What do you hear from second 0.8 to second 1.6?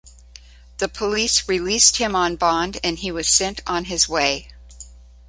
police